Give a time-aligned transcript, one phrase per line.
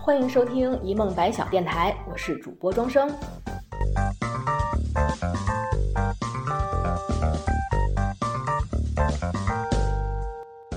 [0.00, 3.10] 欢迎收听一梦百晓电台，我是主播庄生。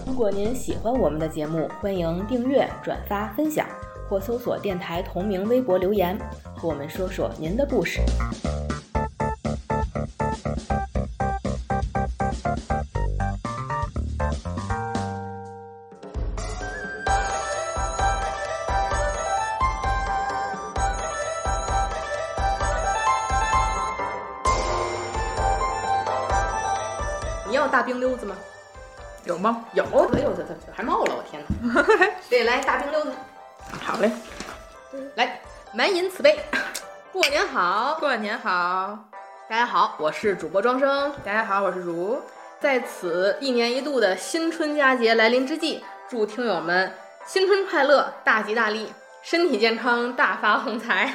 [0.06, 3.68] 如果您喜欢我们的节目，欢迎订阅、转发、分享，
[4.10, 6.18] 或搜索电台同名微博留言，
[6.56, 8.02] 和我们说说您的故事。
[39.78, 41.14] 好，我是主播庄生。
[41.24, 42.20] 大家好，我是如。
[42.60, 46.92] 在此一年一度的新春佳节来临之际，祝听友们
[47.28, 51.14] 新春快乐，大吉大利，身体健康，大发横财。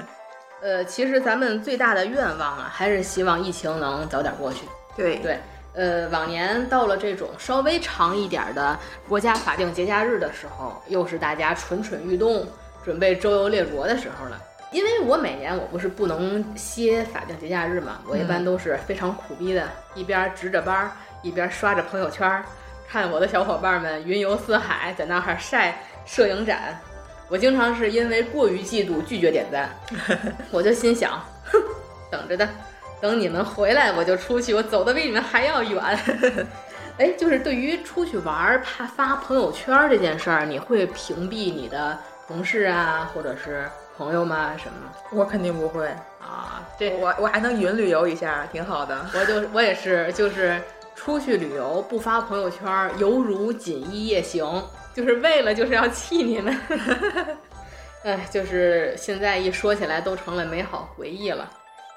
[0.62, 4.60] 呃，其实咱们最大的愿望啊，还是希望疫情能早点过去。
[4.96, 5.38] 对对，
[5.74, 12.46] 呃，往年到了这种稍微长一点的国家法定节假日的时候，又是大家蠢蠢欲动，
[12.82, 14.40] 准备周游列国的时候了。
[14.72, 22.44] 因为我每年我不是不能歇法定节假日嘛，我一般都是非常苦逼的，一边值着班儿，一边刷着朋友圈儿，
[22.88, 26.78] 看我的小伙伴们云游四海，在那儿晒摄影展。
[27.28, 29.70] 我经常是因为过于嫉妒拒绝点赞，
[30.50, 31.60] 我就心想，哼，
[32.10, 32.48] 等着的，
[33.00, 35.82] 等你们回来我就出去，我走的比你们还要远。
[36.98, 41.98] 哎，就是对于出去玩儿怕发朋友圈儿这件事儿，你会屏蔽你的
[42.28, 43.68] 同事啊，或者是
[44.00, 44.56] 朋友吗？
[44.56, 44.90] 什么？
[45.12, 45.86] 我肯定不会
[46.22, 48.98] 啊，这我我还能云旅游一下，挺好的。
[49.12, 50.58] 我就我也是，就是
[50.94, 56.58] 出去旅游不发朋友圈儿，犹如锦衣夜行，就是为了就是要气你们。
[58.04, 61.46] 哎，就是现在一说起来都成了美好回忆了。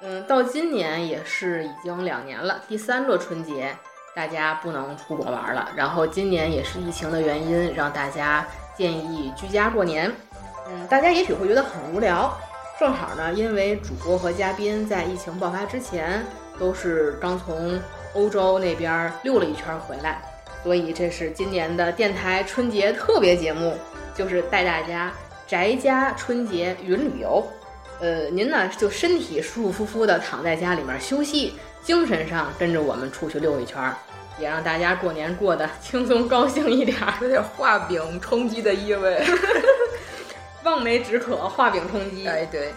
[0.01, 3.73] 嗯，到今年也是已经两年了，第三个春节
[4.13, 10.11] 大家不能出国玩了，然后今年也是疫情的原因，让大家建议居家过年。
[10.69, 12.35] 嗯，大家也许会觉得很无聊，
[12.79, 16.25] 正好呢，因为主播和嘉宾在疫情爆发之前
[16.59, 17.79] 都是刚从
[18.13, 20.21] 欧洲那边溜了一圈回来，
[20.63, 23.77] 所以这是今年的电台春节特别节目，
[24.15, 25.11] 就是带大家
[25.45, 27.45] 宅家春节云旅游。
[27.99, 31.53] 呃，您呢就身体舒舒服服的躺在家里面休息，
[31.83, 33.95] 精神上跟着我们出去溜一圈儿，
[34.39, 37.13] 也让大家过年过得轻松高兴一点儿。
[37.21, 39.23] 有点画饼充饥的意味。
[40.63, 42.27] 望梅止渴，画饼充饥。
[42.27, 42.73] 哎，对，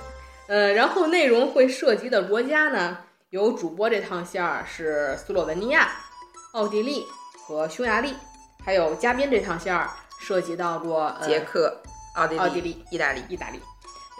[0.48, 2.98] 呃，然后内容会涉及的国家呢，
[3.30, 5.88] 有主播这趟线儿是斯洛文尼亚、
[6.52, 7.06] 奥地利
[7.46, 8.14] 和匈牙利，
[8.64, 9.88] 还有嘉宾这趟线儿
[10.20, 11.80] 涉及到过、呃、捷克、
[12.16, 13.60] 奥地利、奥地利、意大利、意大利。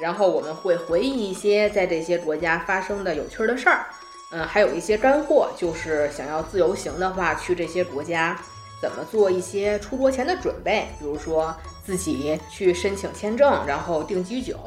[0.00, 3.86] 然后我们会回忆一些在这些国家发生的有趣的事儿，
[4.32, 8.38] 嗯，还有一些干货，就是想要自由行的话，去这些国家
[8.82, 14.58] 怎么做一些出国前的准备，比如说自己去申请签证，然后订机酒，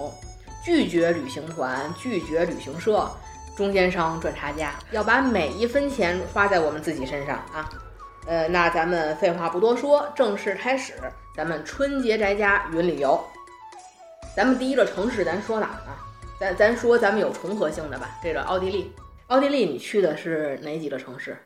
[0.64, 3.12] 拒绝旅行团，拒绝旅行社，
[3.58, 7.70] 中间商赚差价，要把每一分钱花在我们自己身上啊。
[8.26, 10.94] 呃，那咱们废话不多说，正式开始
[11.36, 13.22] 咱们春节宅家云旅游。
[14.34, 16.00] 咱们第一个城市，咱说哪儿啊？
[16.40, 18.18] 咱咱说咱们有重合性的吧。
[18.24, 18.94] 这个奥地利，
[19.28, 21.38] 奥地利你去的是哪几个城市？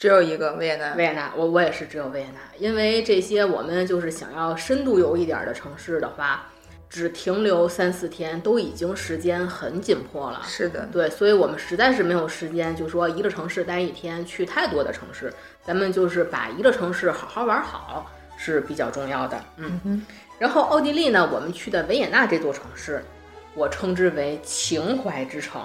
[0.00, 0.94] 只有一个维也纳。
[0.94, 6.46] 维也纳，我我也是只有维也纳，因为这些我们就是想要深度游一点的城市的话，
[6.88, 10.40] 只停留三四天都已经时间很紧迫了。
[10.46, 15.30] 是的，对，所以我们实在是没有时间，就说一个城市待一天，去太多的城市，
[15.62, 19.44] 咱们就是把一个城市好好玩好是比较重要的。
[19.58, 20.06] 嗯哼。
[20.38, 23.04] 然后奥地利呢，我们去的维也纳这座城市，
[23.54, 25.60] 我称之为情怀之城，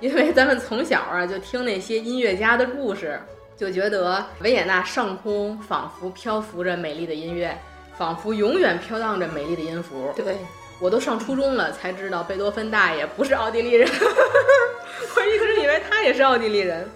[0.00, 3.18] 因为咱们从小啊就听那些音乐家的故事，
[3.56, 7.56] 就觉得维也纳上空仿佛漂浮着美丽的音乐，
[7.96, 10.12] 仿佛永远飘荡着美丽的音符。
[10.16, 10.36] 对，
[10.80, 13.88] 我都上初中了才知道贝多芬大爷不是奥地利人，
[15.16, 16.88] 我一直以为他也是奥地利人。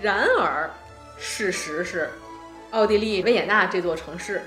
[0.00, 0.68] 然而，
[1.18, 2.10] 事实是，
[2.70, 4.42] 奥地利维也纳这座城市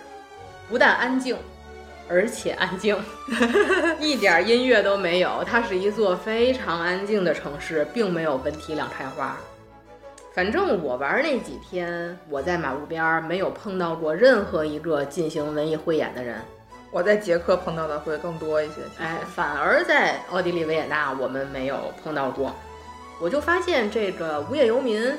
[0.69, 1.38] 不但安静。
[2.09, 3.01] 而且安静，
[3.97, 5.41] 一点音乐都没有。
[5.47, 9.38] 它是一座非常安静的城市，并没有文体两开花。
[10.33, 16.38] 反正我玩那几天，我在马路边没有碰到过任何一个进行文艺汇演的人。
[16.89, 18.81] 我在捷克碰到的会更多一些。
[18.97, 22.51] 哎，反而在奥地利维也纳，我们没有碰到过。
[23.21, 25.13] 我就发现这个无业游民、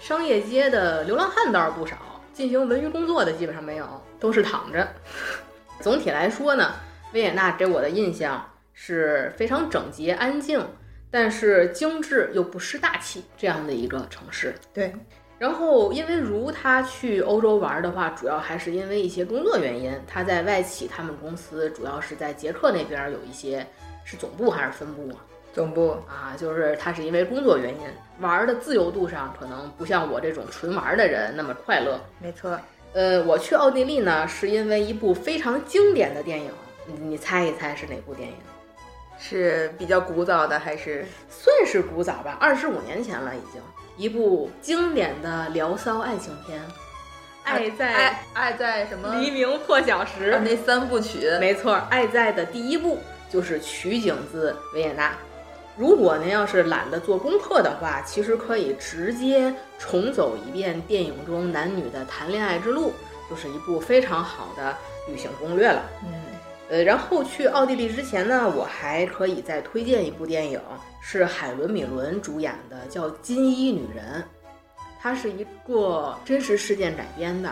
[0.00, 1.96] 商业街的流浪汉倒是不少。
[2.32, 3.86] 进行文娱工作的基本上没有，
[4.18, 4.86] 都是躺着。
[5.80, 6.74] 总体来说呢，
[7.12, 10.66] 维也纳给我的印象是非常整洁安静，
[11.10, 14.54] 但是精致又不失大气这样的一个城市。
[14.72, 14.92] 对，
[15.38, 19.92] 然后因为如他去欧洲玩的话，主要还是因为一些工作原因。
[20.06, 23.66] 他在外企，他们公司主要是在捷克那边有一些
[24.04, 25.24] 是总部还是分部啊？
[25.52, 27.80] 总部啊，就是他是因为工作原因，
[28.20, 31.98] 玩的自由度上可能不像我这种纯玩的人那么快乐。
[32.20, 32.60] 没错，
[32.92, 36.50] 呃，我去奥地利呢，是因为一部非常经典的电影，
[36.86, 38.34] 你你猜一猜是哪部电影？
[39.18, 41.06] 是比较古早的还是？
[41.28, 43.60] 算是古早吧，二十五年前了已经。
[43.96, 46.60] 一部经典的聊骚爱情片，
[47.44, 51.30] 《爱在爱爱在什么黎明破晓时》那三部曲。
[51.40, 52.98] 没错，《爱在》的第一部
[53.30, 55.14] 就是取景自维也纳。
[55.78, 62.92] 如果您要是懒得做功课的话，其实可以直接重走一遍电影中男女的谈恋爱之路，
[63.30, 64.76] 就是一部非常好的
[65.08, 65.82] 旅行攻略了。
[66.04, 66.25] 嗯，
[66.68, 70.60] 呃，然后去奥地利之前呢，我还可以再推荐一部电影，
[71.00, 74.20] 是海伦·米伦主演的，叫《金衣女人》，
[75.00, 77.50] 它是一个真实事件改编的。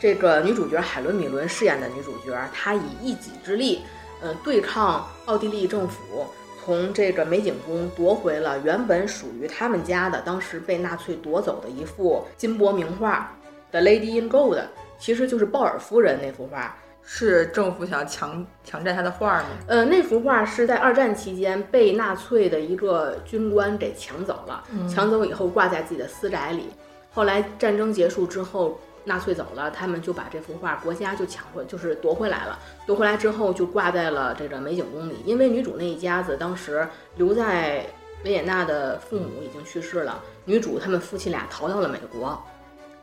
[0.00, 3.82] 这个女主角海伦·米伦饰演的女主角，她以一己之力，
[4.22, 6.26] 呃，对抗奥地利政府。
[6.64, 13.30] 从这个美景宫夺回了原本属于他们家的，当时被纳粹夺走的一幅金箔名画
[13.70, 14.56] 的《Lady in Gold》，
[14.98, 16.74] 其实就是鲍尔夫人那幅画。
[17.04, 19.48] 是政府想强强占他的画吗？
[19.68, 26.68] 呃，那幅画是在二战期间被纳粹的一个军官给抢走了，抢走以后挂在自己的私宅里。
[27.12, 28.78] 后来战争结束之后。
[29.06, 32.58] 纳粹走了，他们就把这幅画，国家就抢回，就是夺回来了。
[32.86, 35.16] 夺回来之后，就挂在了这个美景宫里。
[35.26, 37.84] 因为女主那一家子当时留在
[38.24, 42.42] 维也纳的父母已经去世了，女主他们夫妻俩逃到了美国，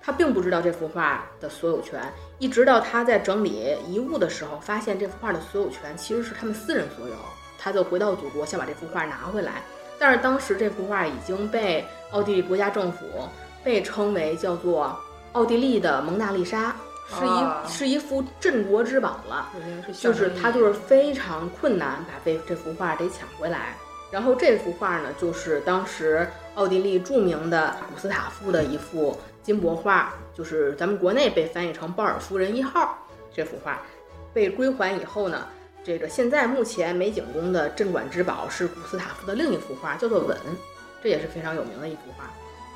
[0.02, 2.02] 她并不知道这幅画的所有权。
[2.40, 7.16] 一直到他在整理遗物的时候，发现这幅画的所有权其实是他们私人所有，
[7.58, 9.62] 他就回到祖国，想把这幅画拿回来。
[10.00, 13.06] 但是当时这幅画已经被奥地利国家政府
[13.64, 14.98] 被称为叫做。
[15.34, 16.76] 奥地利的蒙娜丽莎
[17.08, 19.50] 是一是一幅镇国之宝了，
[19.98, 23.78] 就是他就是非常困难把这这幅画得抢回来。
[24.12, 32.98] 然后这幅画呢，就是当时奥地利著名的古斯塔夫的一幅金箔画，就是咱们国内被翻译成鲍尔夫人一号
[33.34, 33.82] 这幅画
[34.34, 35.48] 被归还以后呢，
[35.84, 40.38] 这个现在目前美景宫的镇馆之宝是古斯塔夫的另一幅画，叫做《吻》，
[41.04, 42.32] 这也是非常有名的一幅画。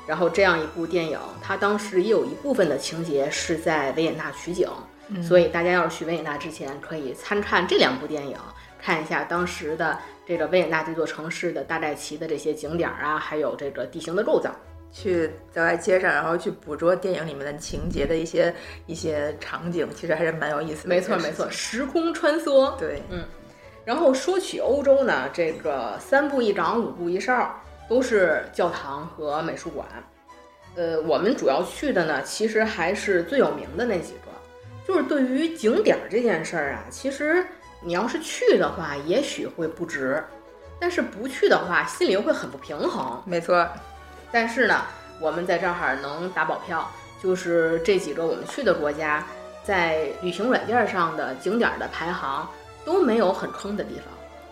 [0.06, 4.68] 然后这样一部电影，它当时也有一部分的情节是在维也纳取景，
[5.22, 8.36] 所以大家要是去维也纳之前，可以参看这两部电影，
[8.80, 14.54] 看一下当时的这个维也纳这座城市的大概其的这些景点啊，还有这个地形的构造。
[14.98, 18.54] 去走在街上，然后去捕捉电影里面的情节的一些
[18.86, 20.88] 一些场景，其实还是蛮有意思的。
[20.88, 22.74] 没错没错，时空穿梭。
[22.78, 23.22] 对，嗯。
[23.84, 27.54] 然后说起欧洲呢，这个三步一岗，五步一哨。
[27.88, 29.86] 都是教堂和美术馆，
[30.74, 34.32] 呃，我们主要去的呢，其实还是最有名的那几个。
[34.84, 37.46] 就是对于景点这件事儿啊，其实
[37.80, 40.20] 你要是去的话，也许会不值；
[40.80, 43.22] 但是不去的话，心里又会很不平衡。
[43.24, 43.64] 没错。
[44.30, 44.82] 但是呢，
[45.20, 46.90] 我们在这儿能打保票，
[47.22, 49.26] 就是这几个我们去的国家，
[49.62, 52.48] 在旅行软件上的景点的排行
[52.84, 54.04] 都没有很坑的地方。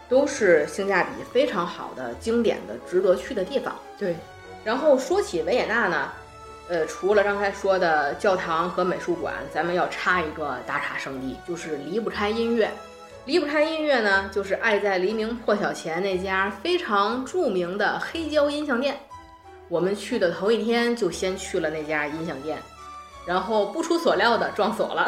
[0.06, 3.74] 都是性价比非常好的、经典的、值得去的地方。
[3.98, 4.14] 对，
[4.62, 6.12] 然后说起维也纳呢，
[6.68, 12.70] 呃，除了刚才说的教堂和美术馆，咱们要插一个打卡圣地，就是离不开音乐。
[13.24, 19.00] 离不开音乐呢，就是爱在黎明破晓前那家非常著名的黑胶音像店。
[19.74, 22.56] 我们去的头一天就先去了那家音响店，
[23.26, 25.04] 然后不出所料的撞锁了，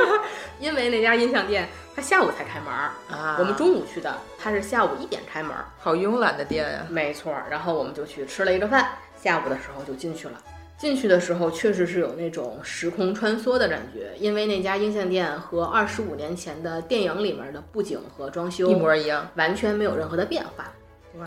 [0.58, 1.68] 因为那家音响店。
[1.94, 6.86] 它下午才开门儿啊，我们中午去的，它是下午一点开门儿，好慵懒的店呀。
[6.88, 8.88] 没错，然后我们就去吃了一个饭，
[9.22, 10.40] 下午的时候就进去了。
[10.78, 20.72] 进去的时候确实是有那种时空穿梭的感觉，因为那家音像店和二十五年前的电影里面的布景和装修一模一样，完全没有任何的变化，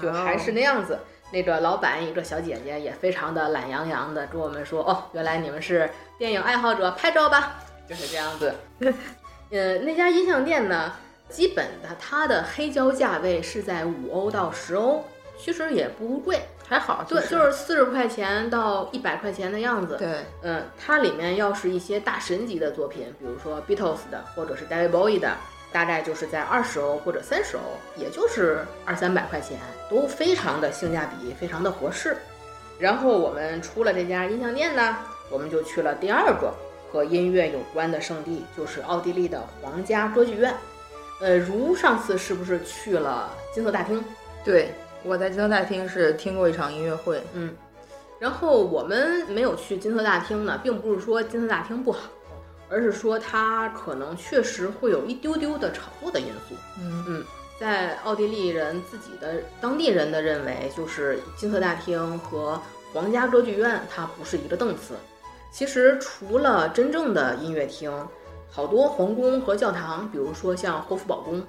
[0.02, 0.98] 就还是那样子。
[1.32, 7.58] 那个老板一个小姐姐也非常的懒洋洋的跟我们说：“哦，原来你们是电影爱好者，拍照吧。”
[7.88, 8.54] 就是这样子。
[9.50, 10.94] 呃，那家音像店呢，
[11.28, 15.04] 基本的它的黑胶价位是在五欧到十欧，
[15.38, 17.04] 其实也不贵，还好。
[17.08, 19.98] 对，就是四十块钱到一百块钱的样子。
[19.98, 25.36] 对，嗯，它里面要是一些大神级的作品，比如说 Beatles 的或者是 David Bowie 的，
[25.72, 27.62] 大概就是在二十欧或者三十欧，
[27.96, 29.60] 也就是二三百块钱，
[29.90, 32.18] 都非常的性价比，非常的合适。
[32.78, 34.98] 然后我们出了这家音像店呢，
[35.30, 36.54] 我们就去了第二个。
[36.92, 40.54] 和音乐有关的圣地，就是奥地利的皇家歌剧院。
[41.22, 44.04] 呃，如上次是不是去了金色大厅？
[44.44, 47.24] 对，我在金色大厅是听过一场音乐会。
[47.32, 47.56] 嗯，
[48.20, 52.10] 然后我们没有去金色大厅呢，并不是说金色大厅不好，
[52.72, 56.56] 而是说它可能确实会有一丢丢的炒作的因素。
[56.80, 57.26] 嗯嗯，
[57.60, 62.60] 在奥地利人自己的当地人的认为，就是金色大厅和
[62.94, 64.96] 皇家歌剧院它不是一个档次。
[65.52, 67.92] 其实除了真正的音乐厅。
[68.54, 71.42] 好多皇宫和教堂，比如说像霍夫堡宫，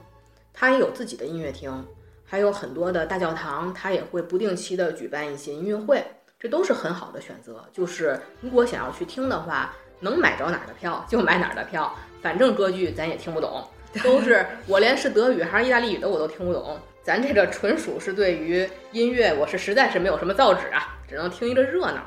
[0.55, 1.85] 它也有自己的音乐厅，
[2.25, 6.01] 还有很多的大教堂，它也会不定期的举办一些音乐会，
[6.39, 7.65] 这都是很好的选择。
[7.73, 13.67] 就是如果想要去听的话，能买着哪儿的票就买哪儿的票，反正歌剧咱也听不懂，
[14.05, 22.03] 都是我连是德语还是意大利语的我都听不懂，咱这个纯属是对于音乐我是实在是没有什么造诣啊，只能听一个热闹。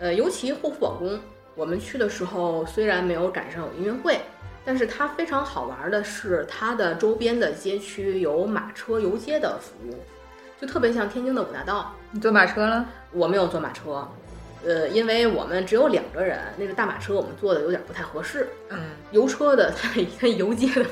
[0.00, 1.20] 呃，尤其霍夫堡宫。
[1.54, 4.20] 我们去的时候虽然没有赶上有音乐会，
[4.64, 9.98] 但是它非常好玩的是，它的周边的街区有马车游街的服务，
[10.60, 11.92] 就特别像天津的五大道。
[12.12, 12.86] 你坐马车了？
[13.10, 14.06] 我没有坐马车，
[14.68, 18.46] 呃，因为我们只有两个人，那个大马车我们坐的有点不太合适。
[18.68, 18.78] 嗯，
[19.12, 19.88] 游车的 它
[20.20, 20.84] 那游街的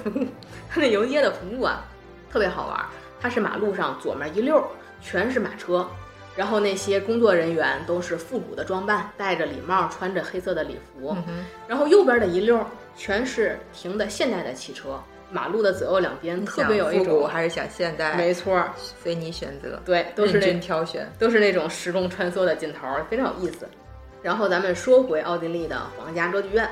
[0.70, 1.84] 它那游街的服务啊，
[2.32, 2.86] 特别好玩。
[3.20, 4.66] 它是马路上左面一溜
[5.02, 5.86] 全是马车。
[6.34, 11.14] 然后那些工作人员都是复古的装扮，戴着礼帽，穿着黑色的礼服。
[11.68, 12.58] 然后右边的一溜
[12.96, 14.98] 全是停的现代的汽车，
[15.36, 18.14] 马路的左右两边特别有一种还是想现代？
[18.14, 19.78] 没错，随你选择。
[19.84, 23.68] 对，都是那挑选，都是那种时空穿梭的劲头，非常有意思。
[24.22, 26.66] 然后咱们说回奥地利的皇家歌剧院，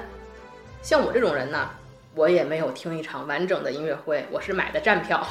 [0.81, 1.69] 像我这种人呢，
[2.15, 5.27] 我也没有听一场完整的音乐会，我是买的站票。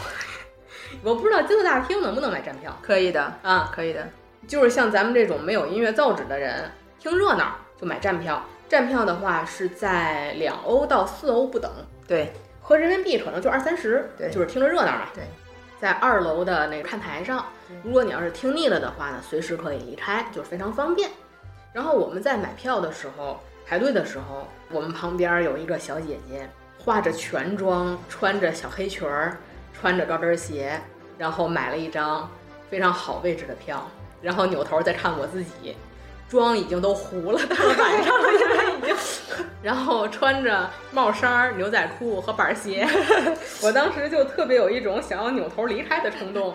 [1.02, 2.78] 我不知道金色大厅能不能买站票？
[2.84, 4.08] 可以的啊，可以的。
[4.48, 8.46] 就是像咱们这种没有音乐造纸的人，听热闹就买站票。
[8.70, 11.72] 站票的话是在两欧到四欧不等，
[12.08, 12.32] 对，
[12.66, 15.10] 合人民币可能就二三十，对，就是听着热闹嘛。
[15.14, 15.26] 对，
[15.82, 17.46] 在二楼的那个看台上，
[17.84, 21.12] 如果你要是听腻了的话呢，随时可以离开，就非常方便。
[21.74, 29.38] 然后我们在买票的时候排队的时候，我们旁边有一个小姐姐，化着全妆，穿着小黑裙儿，
[29.74, 30.80] 穿着高跟鞋，
[31.18, 32.30] 然后买了一张
[32.70, 33.86] 非常好位置的票。
[34.22, 35.76] 然后扭头再看我自己，
[36.30, 38.63] 妆已经都糊了，到晚上了。
[39.62, 42.88] 然后穿着帽衫、牛仔裤和板鞋，
[43.62, 46.54] 我当时就特别有一种想要扭头离开的冲动，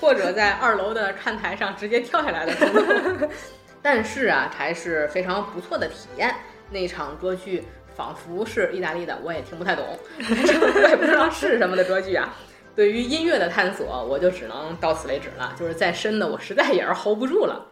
[0.00, 3.28] 或者在二楼的看台上直接跳下来的冲动。
[3.82, 6.34] 但是啊，还是非常不错的体验。
[6.70, 7.64] 那场歌剧
[7.96, 9.84] 仿佛是意大利的，我也听不太懂，
[10.18, 12.32] 我也不知道是什么的歌剧啊。
[12.76, 15.54] 对于音乐的探索，我就只能到此为止了。
[15.58, 17.66] 就是再深的，我实在也是 hold 不住了。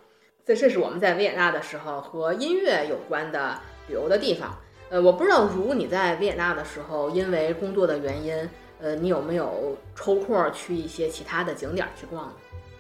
[0.44, 4.56] 这这是我们在维也纳的时候和音乐有关的旅游的地方。
[4.90, 8.48] 呃，我不知道如你在维也纳的时候，因为工作的原因，
[8.80, 12.32] 呃，你有没有抽空去一些其他的景点去逛？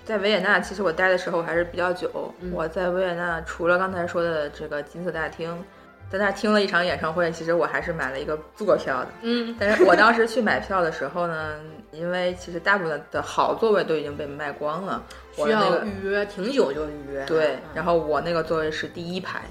[0.04, 2.32] 在维也纳，其实我待的时候还是比较久。
[2.52, 5.64] 我在维也纳除了刚才说的这个金色大厅。
[6.10, 9.08] 在那儿听了一场演唱会，其实我还是买了一个坐票的。
[9.20, 11.60] 嗯，但是我当时去买票的时候呢，
[11.92, 17.22] 因为其实大部分的好座位都已经被卖光了，需要预约挺久就预约。
[17.26, 19.42] 对，然后我那个座位是第一排，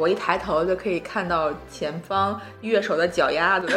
[0.00, 3.68] 我一抬头就可以看到前方乐手的脚丫子。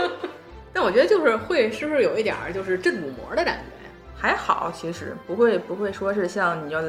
[0.72, 3.62] 但我觉得就是会是不是有一点儿就是震鼓膜的感觉？
[4.18, 6.80] 还好，其实不会不会说是像你要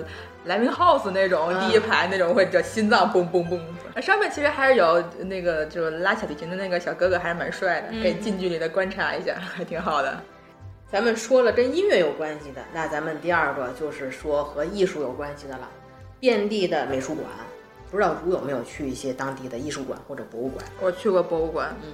[0.45, 4.01] 莱明 house 那种第一排那种会叫心脏嘣嘣嘣。
[4.01, 10.21] 上面其实还是有那个就是拉小提琴的那个小哥哥，还是蛮帅的，可以近距离的观察一下，还挺好的。
[10.89, 15.67] 咱们说了跟音乐有关系的，那咱们第二个就是说和艺术有关系的了，
[16.21, 17.27] 遍地的美术馆。
[17.89, 20.65] 不知道如有没有去一些当地的艺术馆或者博物馆？
[20.81, 21.91] 我去过博物馆，嗯，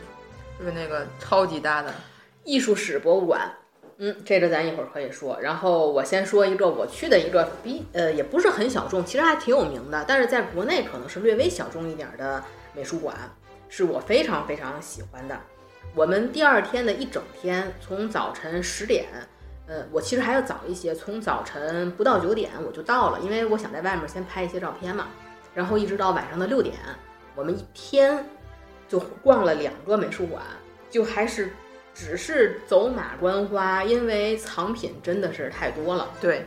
[0.57, 1.93] 就是那个超级大的
[2.43, 3.51] 艺术史博物馆。
[3.97, 5.39] 嗯，这个咱一会儿可以说。
[5.39, 13.15] 然后我先说一个我去的一个比呃也不是很小众，其实还挺有名的，但是在国内可能是略微小众一点的美术馆，
[13.69, 15.39] 是我非常非常喜欢的。
[15.93, 19.05] 我们第二天的一整天，从早晨十点，
[19.67, 25.07] 呃，我其实还要早一些，从早晨不到九点我就到了，因为我想在外面先拍一些照片嘛。
[25.53, 26.75] 然后一直到晚上的六点，
[27.35, 28.25] 我们一天
[28.87, 30.43] 就逛了两个美术馆，
[30.89, 31.51] 就还是。
[31.95, 36.09] 只是走马观花，因为藏品真的是太多了。
[36.19, 36.43] 对，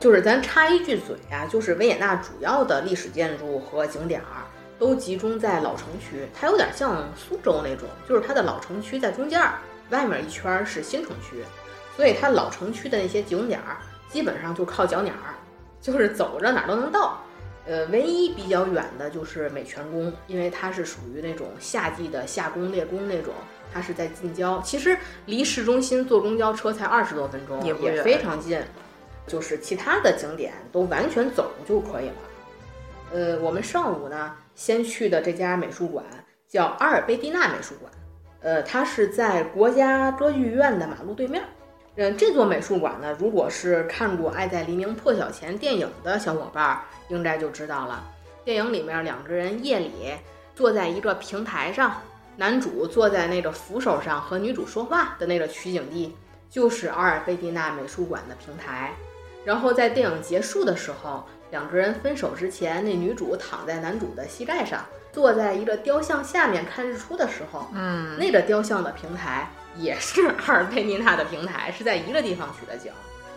[0.00, 4.48] 就是咱插一句嘴啊，就是维也纳主要的历史建筑和景点儿
[4.78, 9.38] 都集中在老城区，它有点像苏州那种，就是它的老城区在中间，
[9.90, 11.44] 外面一圈是新城区，
[11.94, 13.76] 所以它老城区的那些景点儿
[14.08, 15.36] 基本上就靠脚鸟儿，
[15.78, 17.20] 就是走着哪儿都能到。
[17.66, 23.34] 呃，唯一比较远的就是美泉宫，因为它是属于那种夏季的夏宫列宫那种，
[23.72, 24.96] 它是在近郊，其实
[25.26, 28.60] 离市中心坐公交车才二十多分钟，也也非常近。
[29.26, 32.14] 就是其他的景点都完全走就可以了。
[33.12, 36.04] 呃，我们上午呢，先去的这家美术馆
[36.48, 37.92] 叫阿尔贝蒂娜美术馆，
[38.42, 41.42] 呃，它是在国家歌剧院的马路对面。
[41.96, 48.04] 嗯，这座美术馆呢，如果是看过《爱在黎明破晓前》电影的小伙伴，应该就知道了。
[48.44, 50.14] 电影里面两个人夜里
[50.54, 52.00] 坐在一个平台上，
[52.36, 56.14] 男主坐在那个扶手上和女主说话的那个取景地，
[56.48, 58.92] 就是阿尔贝蒂娜美术馆的平台。
[59.44, 72.92] 然后在电影结束的时候，两个人分手之前，那女主躺在男主的膝盖上，坐在一个雕像下面看日出的时候，嗯，那个雕像的平台也是阿尔贝蒂娜的平台，是在一个地方取的景，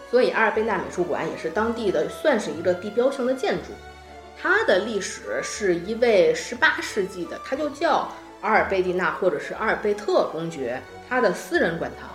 [0.10, 3.72] 所以阿尔贝纳美术馆也是当地的算是一个地标性的建筑。
[4.42, 8.08] 它的历史是一位十八世纪的，他就叫
[8.42, 12.10] 阿尔贝蒂娜或者是阿尔贝特公爵，他的私人馆藏，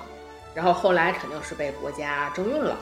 [0.55, 2.77] 然后后来肯定是被国家征用了。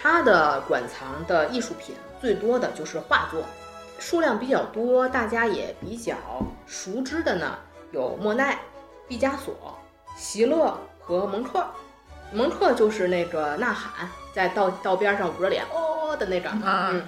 [0.00, 3.44] 它的馆藏的艺术品最多的就是画作，
[3.98, 6.14] 数量比较多，大家也比较
[6.66, 7.56] 熟知的呢，
[7.92, 8.58] 有莫奈、
[9.08, 9.78] 毕加索、
[10.16, 11.64] 席勒和蒙克。
[12.32, 16.48] 蒙克就是那个呐喊，在道道边上捂着脸哦的那个。
[16.64, 17.02] 嗯，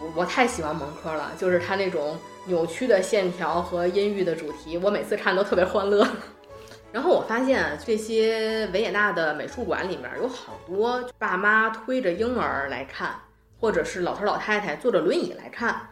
[0.00, 6.06] 我我太喜欢蒙克了，就是他那种扭曲的线条和阴郁的主题，我每次看都特别欢乐。
[6.92, 13.14] 然后我发现这些维也纳的美术馆里面有好多爸妈推着婴儿来看，
[13.60, 15.88] 或者是老头老太太坐着轮椅来看，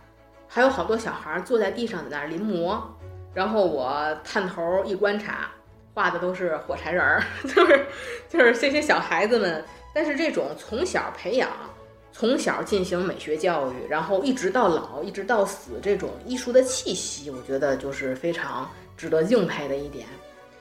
[0.48, 2.80] 还有好多小孩坐在地上在那儿临摹。
[3.34, 5.48] 然后我探头一观察，
[5.94, 7.22] 画的都是火柴人儿，
[7.54, 7.87] 就是
[8.28, 9.64] 就是这些小孩子们。
[9.94, 11.50] 但是这种从小培养、
[12.12, 20.06] 从小进行美学教育，然后一直到老、一直到死这种艺术的气息，我觉得就是非常值得敬佩的一点。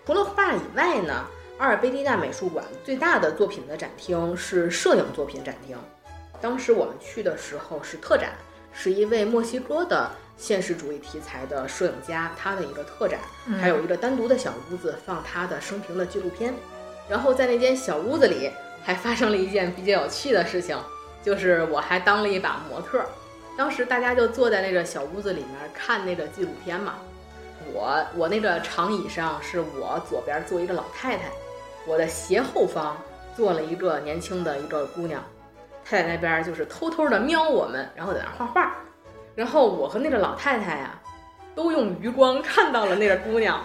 [0.06, 1.26] 除了画以外呢，
[1.58, 5.78] 阿尔卑蒂娜美术馆最大的作品的展厅是摄影作品展厅。
[6.42, 8.34] 当时我们去的时候是特展，
[8.74, 13.20] 是一位墨西哥的现实主义题材的摄影家他的一个特展，
[13.60, 16.54] 还有一个单独的小屋子放他的生平的纪录片。
[17.10, 18.50] 然后在那间小屋子里
[18.84, 20.78] 还发生了一件比较有趣的事情，
[21.24, 23.04] 就是我还当了一把模特。
[23.58, 26.96] 当时大家就坐在那个小屋子里面看那个纪录片嘛。
[27.74, 31.24] 我我那个长椅上是我左边坐一个老太太，
[31.86, 32.98] 我的斜后方
[33.36, 35.24] 坐了一个年轻的一个姑娘，
[35.86, 38.76] 她在那边就是偷偷的瞄我们，然后在那画画，
[39.36, 41.00] 然后我和那个老太太呀，
[41.56, 43.62] 都用余光看到了那个姑娘，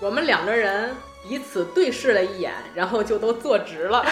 [0.00, 0.94] 我们两个人
[1.28, 4.04] 彼此对视了一眼，然后就都坐直了，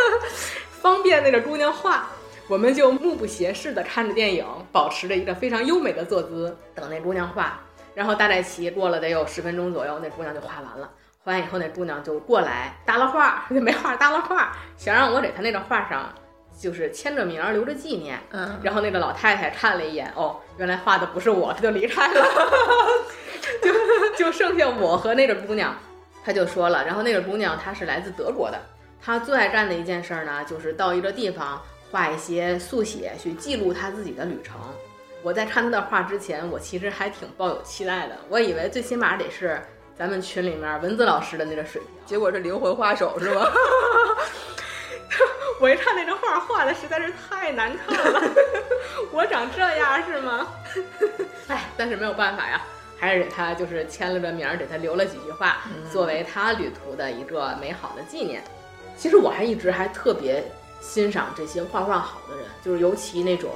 [0.80, 2.08] 方便那个姑娘画，
[2.48, 7.60] 我们就目不斜视的看着电影，保持着一个非常优美的坐姿，等那姑娘画。
[7.94, 10.90] 然后大概齐过了得有十分钟左右，那姑娘就画完了。
[11.24, 16.12] 画完以后，那姑娘就过来搭了画，就没画搭了画，想让我给她那个画上
[16.58, 18.18] 就是签着名留着纪念。
[18.30, 18.58] 嗯。
[18.62, 22.26] 然后那个老太太看了一眼，哦，原来画的不是我，她就离开了。
[23.62, 25.76] 就就剩下我和那个姑娘，
[26.24, 26.84] 她就说了。
[26.84, 28.60] 然后那个姑娘她是来自德国的，
[29.00, 34.56] 她最爱干的一件事呢，就是到一个地方画一些速写，去记录她自己的旅程。
[35.22, 38.16] 我在看她的画之前，我其实还挺抱有期待的。
[38.28, 39.60] 我以为最起码得是
[39.96, 43.46] 咱们群里面文字老师的那个水平，结果是灵魂画手是吗？
[45.60, 48.22] 我一看那张画，画的实在是太难看了。
[49.12, 50.46] 我长这样是吗？
[51.48, 52.60] 哎，但是没有办法呀，
[52.98, 58.42] 还是给他就是签了个名，给他留了几句话，作为他旅途的一个美好的纪念。
[58.96, 60.44] 其实我还一直还特别
[60.80, 63.50] 欣赏这些画画好的人，就是尤其那种。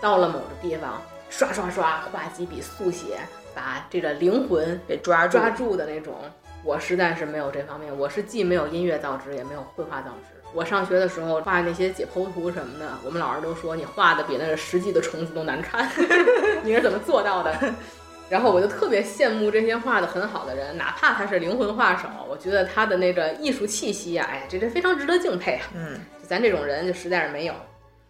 [0.00, 3.18] 到了某个地方，刷刷刷画几笔速写，
[3.54, 6.14] 把这个灵魂给抓抓住的那种。
[6.62, 10.43] 我实在是没有这方面，我是既没有音乐造诣，也没有绘画造诣。
[10.54, 15.90] 我上学的时候画那些解剖图什么的，我们老师都说你画的比那个实际的虫子都难看，
[16.62, 17.74] 你是怎么做到的？
[18.30, 25.66] 然后我就特别羡慕这些画的很好的人，哪怕他是灵魂画手，我觉得他的那个艺术气息啊，哎，这是非常值得敬佩啊。
[25.74, 27.54] 嗯，咱这种人就实在是没有。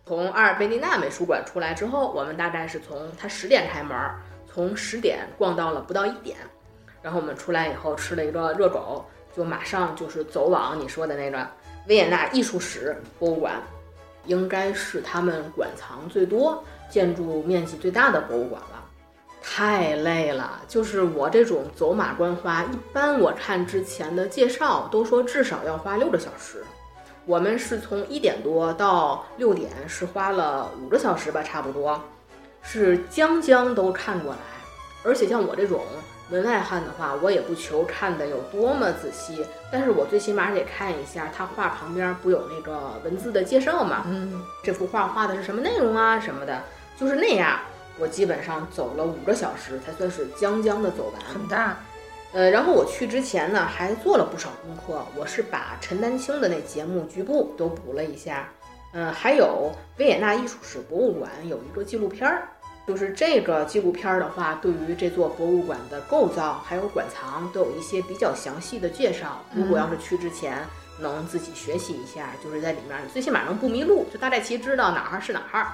[0.06, 3.98] 从阿尔贝蒂娜美术馆出来之后，我们大概是从他十点开门，
[4.46, 6.36] 从十点逛到了不到一点，
[7.02, 9.04] 然后我们出来以后吃了一个热狗，
[9.34, 11.44] 就马上就是走往你说的那个
[11.86, 13.62] 维也纳艺术史博物馆，
[14.26, 18.82] 应该是他们馆藏最多、建筑面积最大的博物馆了。
[19.42, 26.64] 太累了，就是我这种走马观花，一般我看之前的介绍都说至少要花六个小时。
[27.26, 32.00] 我们是从一点多到六点，是花了五个小时吧，差不多。
[32.62, 34.38] 是将将都看过来。
[35.02, 35.82] 而且像我这种
[36.34, 44.02] 门外汉的话，我也不求看的有多么仔细，但是我最起码得看一下他画旁边不有那个文字的介绍嘛？
[44.08, 46.60] 嗯，这幅画画的是什么内容啊什么的，
[46.98, 47.60] 就是那样。
[48.00, 51.22] 我基本上走了五个小时才算是将将的走完。
[51.32, 51.76] 很大。
[52.32, 55.06] 呃，然后我去之前呢，还做了不少功课。
[55.14, 58.48] 我是把陈丹青的那节目局部都补了一下。
[58.92, 62.48] 嗯，还有维也纳艺术史博物馆有一个纪录片儿，
[62.86, 69.40] 就是这个纪录片的话，对于这座博物馆的构造还有馆藏都有一些比较详细的介绍。
[69.54, 70.58] 如果要是去之前
[70.98, 75.68] 能自己学习一下，就是在里面最起码能不迷路，就大概其知道哪儿是哪儿。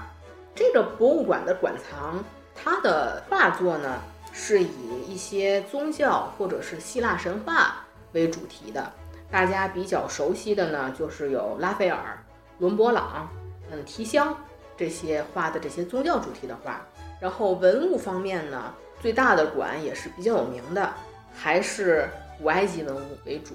[0.55, 2.23] 这个博物馆的馆藏，
[2.55, 4.01] 它的画作呢？
[4.33, 4.69] 是以
[5.09, 8.93] 一些宗教或者是希腊神话为主题的，
[9.29, 12.17] 大家比较熟悉的呢，就是有拉斐尔、
[12.59, 13.29] 伦勃朗、
[13.73, 14.33] 嗯提香
[14.81, 16.81] 这些画的这些宗教主题的画。
[17.21, 20.91] 然后文物方面呢，最大的馆也是比较有名的，
[21.35, 22.09] 还是
[22.41, 23.55] 古埃及文物为主。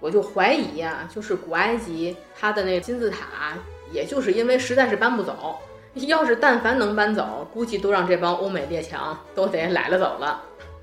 [0.00, 3.54] 我就怀疑呀，就是古埃及它的那金字塔，
[3.90, 5.58] 也就是因为实在是搬不走。
[5.94, 10.42] 要是但凡能搬走，估计都让这帮欧美列强都得来了走了。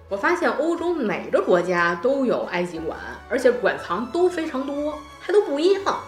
[0.10, 2.98] 我发现欧洲每个国家都有埃及馆，
[3.30, 6.02] 而且馆藏都非常多，还都不一样。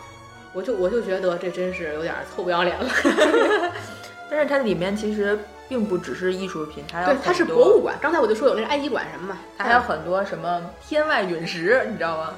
[0.54, 2.90] 我就我就觉得这真是有点臭不要脸了。
[4.30, 5.38] 但是它里面其实
[5.68, 7.96] 并不只是艺术品，它对它是博物馆。
[8.02, 12.34] 刚才我就说有那个埃及馆什么嘛，它还有很多什么天外陨石，你知道吗？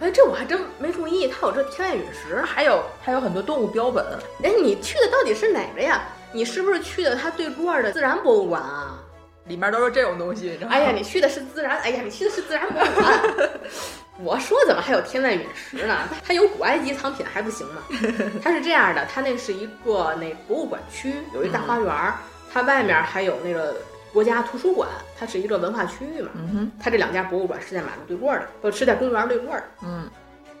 [0.00, 4.04] 哎，这我还真没注意，它有这天外陨石，还有还有很多动物标本。
[4.42, 6.02] 哎，你去的到底是哪个呀？
[6.32, 8.98] 你是不是去的它对过的自然博物馆啊？
[9.46, 10.58] 里面都是这种东西。
[10.68, 13.50] 哎呀，你去的是自然，哎呀，你去的是自然博物馆。
[14.22, 15.98] 我说怎么还有天外陨石呢？
[16.24, 17.82] 它有古埃及藏品还不行吗？
[18.42, 22.12] 它是这样的，它那是一个那博物馆区，有一大花园，
[22.52, 23.74] 它外面还有那个。
[24.14, 30.08] 国家图书馆，它是一个文化区域嘛，嗯哼，它这两家博物馆是在马路对过的，不是在公园对过的，嗯。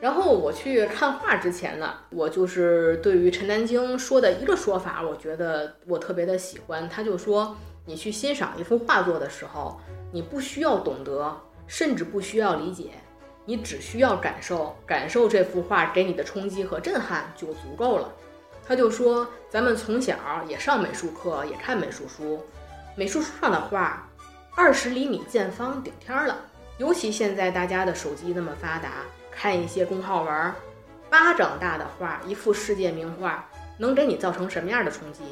[0.00, 6.88] 然后我去看画之前呢，我就是对于陈丹青说的一个说法，我觉得我特别的喜欢。
[6.88, 11.32] 他就说，你去欣赏一幅画作的时候，你不需要懂得，
[11.68, 12.86] 甚至不需要理解，
[13.44, 18.10] 你只需要感受，感受这幅画给你的冲击和震撼就足够了。
[18.66, 20.16] 他就说，咱们从小
[20.48, 22.42] 也上美术课，也看美术书。
[22.96, 24.08] 美术书上的画，
[24.56, 26.38] 二十厘米见方顶天了。
[26.78, 30.52] 尤其现在大家的手机那么发达，看一些公号文，
[31.10, 35.22] 巴掌大的画，一幅世界名画，能给你造成什么样的冲击？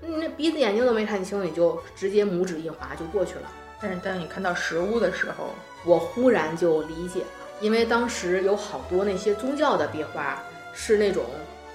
[0.00, 3.42] 你那鼻子眼睛都没看清，你就直接拇指一划就过去了。
[3.80, 5.50] 但是当你看到实物的时候，
[5.84, 10.42] 我忽然就理解了，因为当时有好多那些宗教的壁画，
[10.72, 11.24] 是那种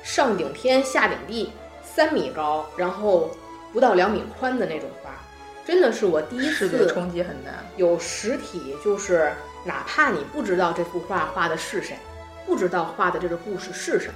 [0.04, 1.52] 上顶天下顶地，
[1.84, 3.30] 三米高，然后
[3.72, 5.12] 不到两米宽的那种画。
[5.66, 9.32] 真的是我第一次冲击很大，有实体，就是
[9.64, 11.98] 哪怕你不知道这幅画画的是谁，
[12.46, 14.14] 不知道画的这个故事是什么，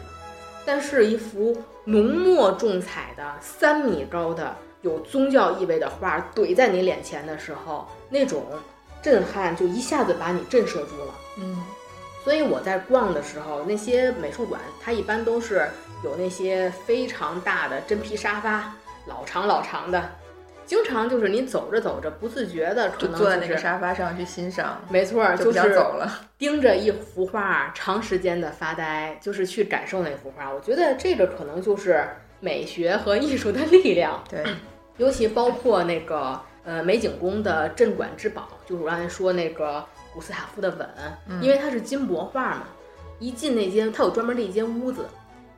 [0.63, 8.45] 但是一幅浓墨重彩的三米高的有宗教意味的画怼在你脸前的时候，那种
[9.01, 11.15] 震撼就一下子把你震慑住了。
[11.37, 11.63] 嗯，
[12.23, 15.67] 所以我在逛的时候，那些美术馆它一般都是
[16.03, 18.73] 有那些非常大的真皮沙发，
[19.05, 20.09] 老长老长的。
[20.65, 26.07] 经常就是你走着走着，不自觉的可能坐在那个沙发上去欣赏，没错，就是走了，
[26.37, 30.53] 盯着一幅画长时间的发呆，就是去感受那幅画。
[30.53, 32.07] 我觉得这个可能就是
[32.39, 34.23] 美学和艺术的力量。
[34.29, 34.43] 对，
[34.97, 40.87] 尤其包括那个呃美景宫的镇馆之宝，就是我刚才说那个古斯塔夫的吻，
[41.41, 42.67] 因为它是金箔画嘛。
[43.17, 45.07] 一进那间，它有专门的一间屋子，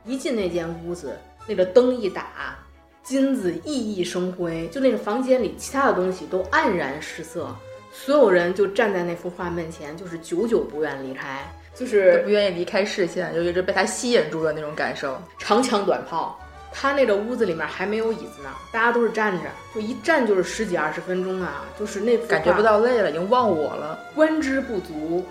[0.06, 1.14] 一进那间屋子，
[1.46, 2.56] 那个灯一打。
[3.02, 7.54] 金子熠熠生辉，就那个房间里，其他的东西都黯然失色，
[7.92, 15.20] 所有人就站在那幅画面前，就是久久不愿离开，就是不愿意离开视线，就一直被他吸引住的那种感受。
[15.36, 16.38] 长枪短炮，
[16.72, 25.24] 他那个屋子里面还没有椅子呢，大家都是站着，就一站就是十几二十分钟啊，就是那感觉不到累了，已经忘我了，观之不足，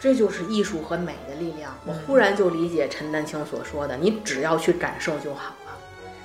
[0.00, 1.72] 这就是艺术和美的力量。
[1.86, 5.72] 我忽然就理解陈丹青所说的，你只要去感受就好了。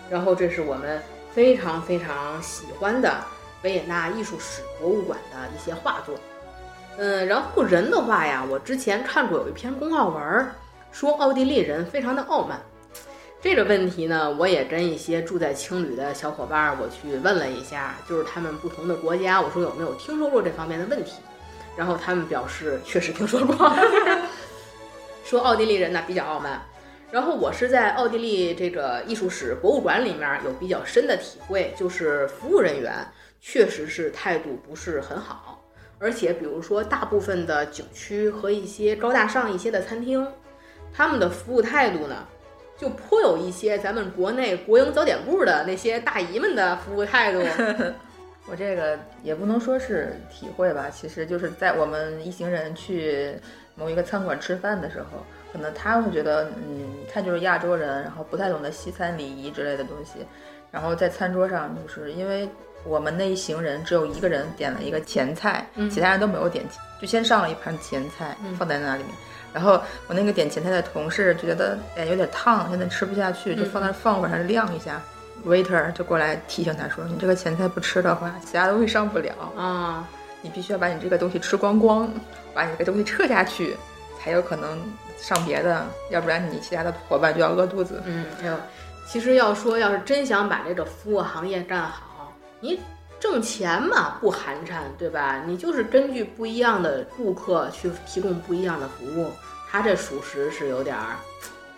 [0.10, 3.16] 然后这是我们非常非常喜欢的
[3.62, 6.16] 维也纳艺术史博物馆的一些画作，
[6.98, 10.46] 嗯，然后人的话呀，我之前看过有一篇公号文，
[10.92, 12.60] 说奥地利人非常的傲慢。
[13.44, 21.16] 这个问题呢，我也跟一些住在青旅的小伙伴儿我去问了一下，就是他们不同的国家，我说有没有听说过这方面的问题，
[21.76, 23.76] 然后他们表示确实听说过，
[25.26, 26.62] 说奥地利人呢比较傲慢。
[27.12, 33.06] 然后我是在奥地利这个艺术史博物馆里面有比较深的体会，就是服务人员
[33.42, 35.62] 确实是态度不是很好，
[36.00, 40.26] 而且比如说大部分的景区和一些高大上一些的餐厅，
[40.94, 42.26] 他们的服务态度呢，
[42.84, 47.39] 就颇有一些咱们国内国营早点部的那些大姨们的服务态度。
[48.46, 53.34] 我这个也不能说是体会吧，其实就是在我们一行人去
[53.76, 55.26] 某一个餐馆吃饭的时候。
[55.54, 60.26] 可能他会觉得，嗯，一看就是亚洲人，然后不太懂得西餐礼仪之类的东西。
[60.72, 62.50] 然后在餐桌上，就是因为
[62.84, 66.65] 我们那一行人只有一个人点了一个前菜，其他人都没有点，
[67.00, 69.13] 就先上了一盘前菜放在那里面。
[69.54, 75.02] 然后我那个点前菜的同事就觉得，哎，有点烫，现在吃不下去，就放那放会儿，让晾一下。
[75.46, 80.08] waiter 就过来提醒他说：“你这个前菜不吃的话，其他东西上不了啊，
[80.42, 82.10] 你必须要把你这个东西吃光光，
[82.54, 83.78] 把你这个东西撤下去，
[84.20, 84.80] 才有可能。”
[85.16, 88.02] 上别的，要不然你其他的伙伴就要饿肚子。
[88.04, 88.54] 嗯，哎呦，
[89.08, 92.78] 其实要说，要是真想把这个服务行业干好，你
[93.24, 95.42] 挣钱嘛不寒碜，对吧？
[95.48, 99.32] 你就是根据不一样的顾客去提供不一样的服务，
[99.72, 101.16] 他这属实是有点儿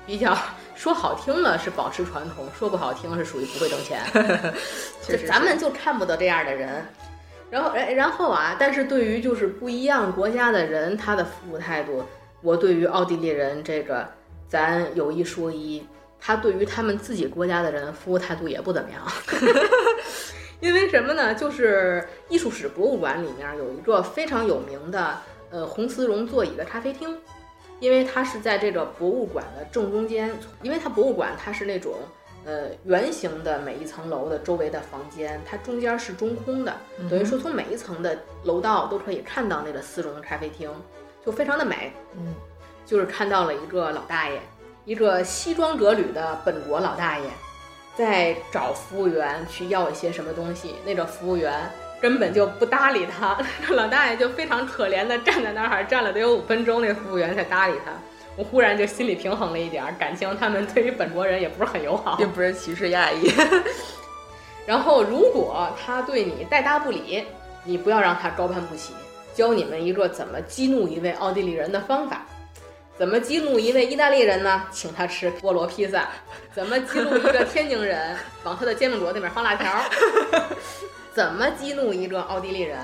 [0.07, 0.35] 比较
[0.73, 4.01] 说好听了是保持传统，说不好听是属于不会挣钱。
[5.07, 6.83] 就咱们就看不得这样的人。
[7.51, 12.03] 然后，哎，然后啊，但是对于就是不一样国家的人，他的服务态度。
[12.41, 14.09] 我对于奥地利人这个，
[14.47, 15.85] 咱有一说一，
[16.19, 18.99] 他对于他们自己国家的人服务态度也不怎么样。
[20.59, 21.33] 因为什么呢？
[21.35, 25.17] 就是艺术史博物馆里面有一个非常有名的
[25.49, 27.17] 呃红丝绒座椅的咖啡厅，
[27.79, 31.93] 因为它是在这个博物馆的正中间，因为它博物馆它是那种
[32.45, 36.75] 呃圆形的每一层楼的周围的房间，它中间是中空的，
[37.09, 40.69] 等于说从每一层的楼道都可以看到那个丝绒咖啡厅。
[41.25, 42.35] 就非常的美，嗯，
[42.85, 44.39] 就是看到了一个老大爷，
[44.85, 47.25] 一个西装革履的本国老大爷，
[47.95, 51.53] 在找服务员去要一些什么东西，那个服务员
[52.01, 53.37] 根本就不搭理他，
[53.73, 57.91] 老大爷就非常可怜的站在那儿，站了得有五分钟，那服务员才搭理他。
[58.37, 63.31] 我忽然就心里平衡了一点，感情他们对于本国人也不是很友好，并不是歧视亚裔。
[64.67, 67.23] 然后如果他对你带搭不理，
[67.63, 68.93] 你不要让他高攀不起。
[69.33, 72.25] 教你们一个怎么激怒一位奥地利人的方法。
[72.97, 74.63] 怎么激怒一位意大利人呢？
[74.71, 76.07] 请他吃菠萝披萨。
[76.53, 78.15] 怎么激怒一个天津人？
[78.43, 79.69] 往他的煎饼果子里面放辣条。
[81.13, 82.79] 怎么激怒一个奥地利人？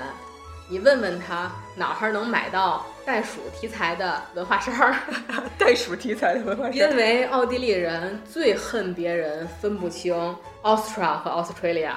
[0.68, 4.94] 你问问他哪儿能买到袋鼠题材的文化衫儿？
[5.58, 6.76] 袋鼠题材的文化衫。
[6.76, 10.14] 因为奥地利人最恨别人分不清
[10.62, 11.92] Austria 和 Australia。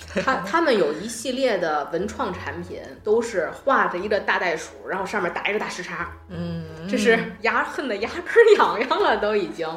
[0.24, 6.10] 他他们有一系列的文创产品，都是画着一个大袋鼠，然后上面打一个大时差。
[6.28, 9.68] 嗯，这是牙恨的牙根痒痒了都已经。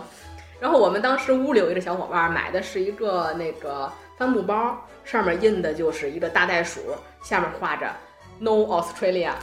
[0.59, 6.79] 然后我们当时屋里有一个小伙伴买的是一个那个帆布包，上面印的就是一个大袋鼠，
[7.23, 7.91] 下面画着
[8.39, 9.33] No Australia，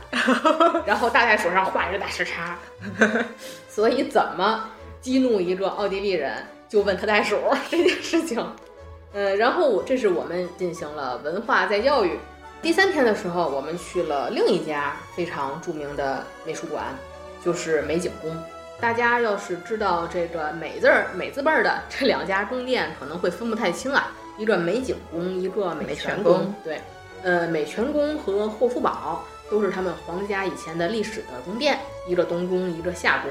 [0.87, 2.59] 然后大袋鼠上画一个大时差。
[3.69, 4.69] 所以怎么
[5.01, 6.33] 激怒一个奥地利人，
[6.69, 7.39] 就问他袋鼠
[7.71, 8.45] 这件事情。
[9.13, 12.19] 呃，然后这是我们进行了文化再教育。
[12.63, 16.85] 第三天的时候，我们去了另一家非常著名的美术馆，
[17.45, 18.31] 就是美景宫。
[18.79, 24.13] 大家要是知道这个美字儿、美字辈儿的这两家宫殿，可能会分不太清啊。
[24.39, 26.55] 一个美景宫，一个美泉宫。
[26.63, 26.81] 对，
[27.23, 33.31] 呃，美泉宫和霍夫堡都是他们皇家以前的历史的宫殿，一个东宫，一个夏宫。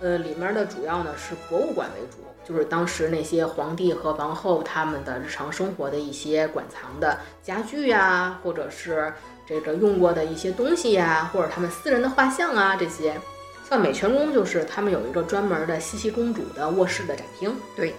[0.00, 2.16] 呃，里面的主要呢是博物馆为主。
[2.42, 9.12] 就是当时那些皇帝和王后他们的日常生活的一些馆藏的家具呀，或者是
[9.46, 13.14] 这个用过的一些东西呀，或者他们私人的画像啊，这些。
[13.68, 17.54] 像美泉宫就是他们有一个专门的茜茜公主的卧室的展厅。
[17.76, 17.94] 对，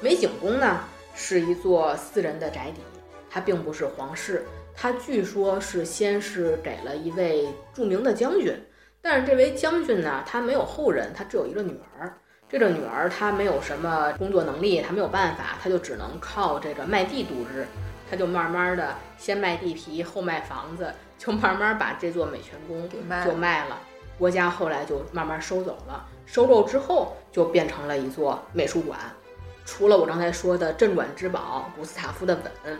[0.00, 0.78] 美景宫呢
[1.16, 2.82] 是一座私人的宅邸，
[3.28, 8.54] 它并不是皇室，它据说是先是给了一位著名的将军，
[9.08, 12.12] 但是这位将军呢，他没有后人，他只有一个女儿。
[12.48, 17.66] 这个女儿她没有什么工作能力，她没有办法，她就只能靠这个卖地度日。
[18.10, 22.88] 她就慢慢的先卖地皮，后卖房子，就慢慢把这座美泉宫
[23.24, 23.78] 就卖了。
[24.18, 28.98] 国家后来就慢慢收走了，收购之后就变成了一座美术馆。
[29.64, 32.78] 除了我刚才说的镇馆之宝古斯塔夫的吻，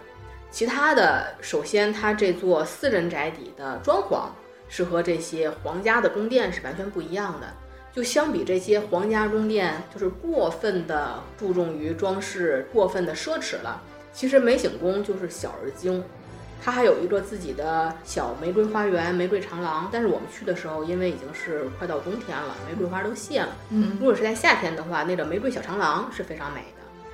[0.50, 4.28] 其他的，首先它这座私人宅邸的装潢
[4.68, 7.46] 是和这些皇家的宫殿是完全不一样的。
[7.92, 13.80] 就相比这些皇家宫殿，就是过分的注重于装饰，过分的奢侈了。
[14.12, 16.04] 其实美景宫就是小而精，
[16.62, 19.88] 它还有一个自己的小玫瑰花园、玫瑰长廊。
[19.90, 23.56] 但是我们去的时候，因为已经是快到冬天了，玫瑰花都谢了。
[23.70, 26.66] 嗯如果是在夏天的话，那个玫瑰小长廊是非常美的。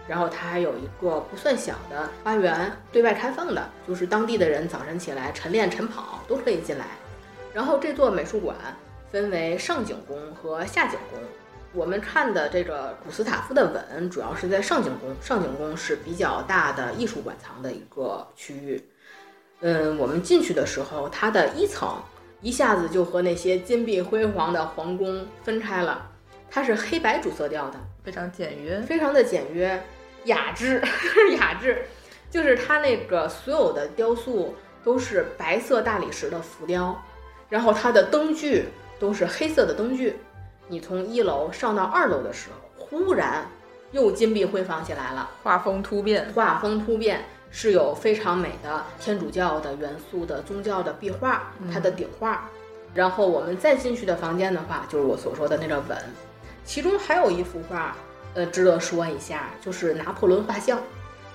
[0.08, 6.86] 然后它还有一个不算小的花园，对外开放的，就是当地的人早晨起来晨练晨跑都可以进来。
[7.52, 8.56] 然后这座美术馆
[9.10, 11.20] 分为上景宫和下景宫。
[11.74, 15.14] 我们看的这个古斯塔夫的吻，主要是在上景宫。
[15.22, 18.82] 上景宫是比较大的艺术馆藏的一个区域。
[19.60, 21.96] 嗯，我们进去的时候，它的一层
[22.42, 26.10] 一下子就和那些金碧辉煌的皇宫分开了。
[26.50, 28.78] 它是黑白主色调的，非常简约。
[28.82, 29.82] 非常的简约、
[30.24, 30.82] 雅致、
[31.38, 31.86] 雅致，
[32.30, 37.02] 就是它那个所有的雕塑都是白色大理石的浮雕，
[37.52, 38.64] 然后它的灯具
[38.98, 40.16] 都是黑色的灯具。
[40.68, 43.44] 你从一楼上到二楼的时候，忽然
[43.90, 52.48] 又金碧辉煌起来了，画风突变，画风突变，是有非常美的天主教的元素的宗教的壁画，它的顶画。
[52.94, 55.98] 然后我们再进去的房间的话，就是我所说的那个吻，
[56.64, 57.94] 其中还有一幅画，
[58.32, 60.80] 呃，值得说一下，就是拿破仑画像，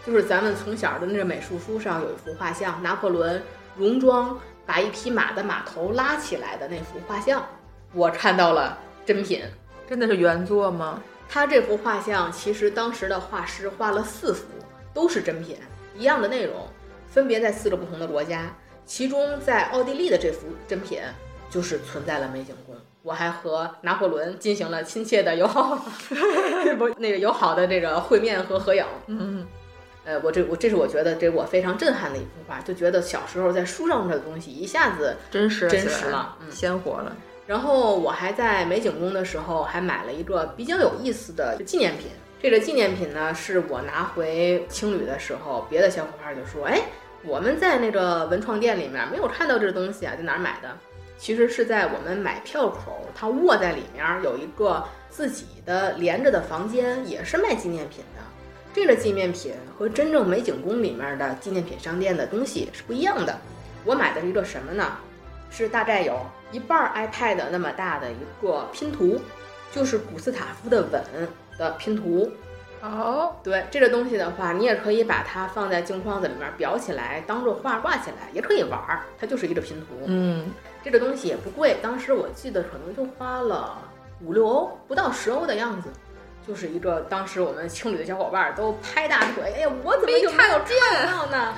[0.04, 3.40] 就是咱们从小的那个美术书上有一幅画像，拿破仑
[3.78, 4.36] 戎装
[4.68, 7.44] 把一匹马的马头拉起来的那幅画像，
[7.94, 9.42] 我看到了真品。
[9.90, 11.02] 真的是原作吗？
[11.30, 14.44] 他这幅画像其实当时的画师画了四幅，
[14.94, 15.58] 都是真品，
[15.96, 16.68] 一样的内容，
[17.10, 18.54] 分别在四个不同的国家。
[18.86, 21.02] 其中在奥地利的这幅真品
[21.50, 22.76] 就是存在了美景宫。
[23.04, 25.76] 我还和拿破仑进行了亲切的友好，
[26.78, 28.84] 不那个友好的这个会面和合影。
[29.08, 29.48] 嗯，
[30.08, 37.14] 呃，我这我这是我觉得这我非常震撼的一幅画，就觉得小时候在书上的东西一下子真实真实了嗯鲜活了。
[37.46, 42.08] 然后我还在美景宫的时候，还买了一个比较有意思的纪念品。
[42.42, 46.84] 这个纪念品呢，是我拿回青旅的时候，别的小伙伴就说：“哎，
[47.26, 50.70] 我们在那个文创店里面没有看到这东西啊，在哪儿买的？”
[51.18, 58.22] 其实是在我们买票口，它卧在里面有一个自己的连着的房间，也是卖纪念品的。
[58.78, 63.36] 这个纪念品和真正美景宫里面的纪念品商店的东西是不一样的。
[63.84, 65.00] 我买的是一个什么呢？
[65.50, 66.20] 是大概有
[66.52, 69.20] 一半儿 iPad 那么大的一个拼图，
[69.72, 71.02] 就是古斯塔夫的吻
[71.58, 72.32] 的拼图。
[72.84, 79.02] 哦，对这个东西的话，你也可以把它放在镜框子里面裱起来，当做画挂起来，也可以玩儿。
[79.20, 79.88] 它就是一个拼图。
[80.06, 80.52] 嗯，
[80.84, 83.82] 这个东西也不贵，当时我记得可能就花了
[84.24, 85.90] 五六欧，不到十欧的样子。
[86.48, 91.54] 就是一个当时我们青旅的小伙伴都拍大腿，哎呀，我怎么就没有看到呢？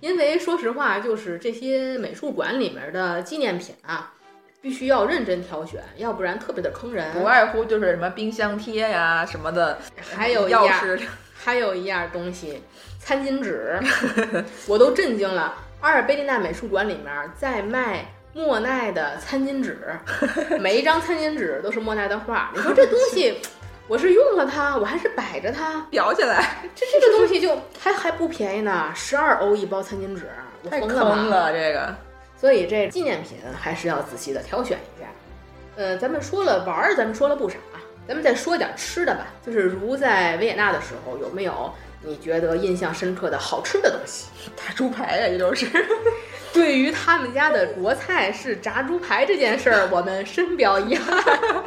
[0.00, 4.12] 因为说实话，就是这些美术馆里面的纪念品啊，
[4.60, 7.12] 必须要认真挑选，要不然特别的坑人。
[7.12, 11.00] 不外乎就是什么冰箱贴呀什么的，还有一样，钥匙，
[11.36, 12.62] 还有一样东西，
[13.00, 13.76] 餐巾纸，
[14.68, 15.52] 我都震惊了。
[15.80, 19.78] 阿尔卑蒂娜美术馆里面在卖莫奈的餐巾纸，
[20.60, 22.52] 每一张餐巾纸都是莫奈的画。
[22.54, 23.40] 你说 这东西，
[23.88, 30.28] 我是用了它，我还是摆着它，裱起来， 这这个东西就还还不便宜呢，十二欧一包餐巾纸，
[30.62, 31.14] 我太疯了吗？
[31.14, 31.96] 坑了这个。
[32.36, 35.06] 所以这纪念品还是要仔细的挑选一下。
[35.76, 39.28] 呃，咱们说了玩儿，咱们说了不少啊，咱们再说点吃的吧。
[39.44, 44.26] 就是如在维也纳的时候，有没有你觉得印象深刻的好吃的东西？
[44.56, 45.66] 大猪排呀，也就是。
[46.52, 51.22] 对于他们家的国菜是炸猪排这件事儿，我们深表遗憾。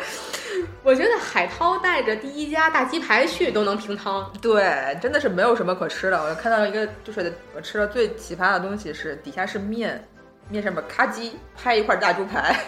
[0.84, 4.30] 我觉得海涛带着第一家大鸡排去都能平汤。
[4.42, 6.18] 对，真的是没有什么可吃的。
[6.22, 10.04] 我看到一个，就是我吃了最奇葩的东西是底下是面，
[10.50, 12.60] 面上面咔叽拍一块大猪排。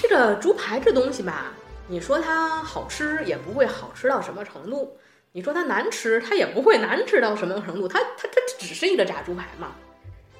[0.00, 1.46] 这个猪排这东西吧，
[1.88, 4.96] 你说它好吃也不会好吃到什么程度，
[5.36, 9.74] 你说它难吃，它也不会难吃到什么程度，它它它只是一个炸猪排嘛。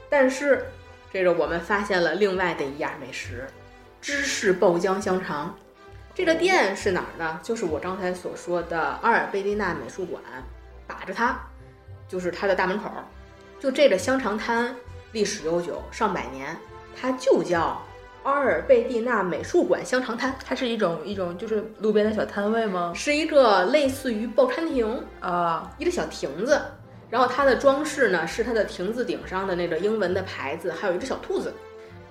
[0.09, 0.69] 但是，
[1.13, 3.47] 这个我们发现了另外的一样美食——
[4.01, 5.55] 芝士爆浆香肠。
[6.15, 7.39] 这个店是哪儿呢？
[7.43, 10.23] 就是我刚才所说的阿尔贝蒂娜美术馆，
[10.87, 11.39] 把着它，
[12.09, 12.91] 就是它的大门口。
[13.61, 14.75] 就这个香肠摊
[15.13, 16.57] 历史悠久，上百年，
[16.99, 17.86] 它就叫
[18.27, 22.93] 阿尔贝蒂娜美术馆香肠摊，它是一种一种就是路边的小摊位吗？
[22.93, 26.61] 是一个类似于报刊亭，啊，一个小亭子。
[27.09, 31.55] 然后它的装饰呢是它的亭子顶上的那个英文的牌子，还有一只小兔子。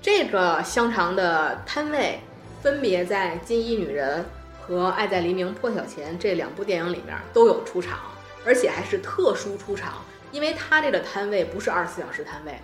[0.01, 2.17] 这个香肠的摊位
[2.61, 4.23] 分别在《金衣女人》
[4.65, 7.99] 和《爱在黎明破晓前》这两部电影里面都有出场，
[8.45, 9.95] 而且还是特殊出场，
[10.31, 12.57] 因为它这个摊位不是二十四小时摊位，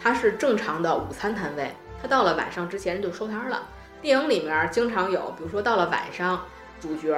[0.00, 1.68] 它是正常的午餐摊位。
[2.02, 3.62] 它到了晚上之前就收摊了。
[4.02, 6.44] 电影里面经常有，比如说到了晚上，
[6.80, 7.16] 主角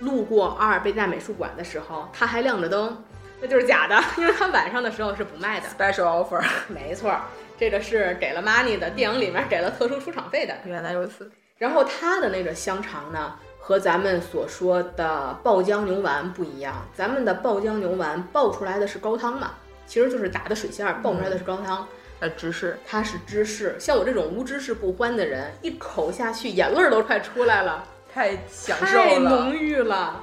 [0.00, 3.04] 路过阿尔贝纳美术馆的时候，它还亮着灯，
[3.40, 5.68] 那就是假的，因为他晚上的时候是不卖的。
[5.68, 7.14] special offer， 没错，
[7.58, 10.54] 这个是给了 money 的，电影里面给了特殊出场费的。
[10.64, 11.30] 原来如此。
[11.58, 16.74] 然后他的那个香肠呢，和咱们所说的爆浆牛丸不一样。
[16.94, 19.52] 咱们的爆浆牛丸爆出来的是高汤嘛，
[19.86, 21.86] 其实就是打的水馅儿，爆出来的是高汤。
[22.22, 23.74] 呃，芝士，它是芝士。
[23.80, 27.82] 像我这种无芝士不欢的人，一口下去眼泪儿都快出来了，
[28.14, 30.22] 太享受了，太浓郁了。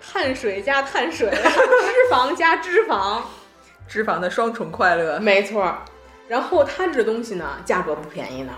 [0.00, 3.20] 碳水加碳水， 脂肪加脂肪，
[3.86, 5.20] 脂肪的双重快乐。
[5.20, 5.76] 没错。
[6.26, 8.54] 然后它这东西呢，价格不便宜呢。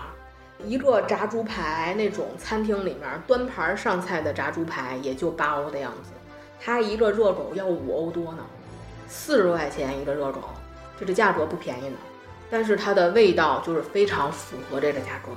[0.63, 6.11] 一个炸猪排，那种餐厅里面端盘上菜的炸猪排也就八欧的样子，
[6.57, 8.45] 它一个热狗要五欧多呢，
[9.09, 10.39] 四十多块钱一个热狗，
[10.97, 11.97] 这这价格不便宜呢。
[12.49, 15.31] 但是它的味道就是非常符合这个价格。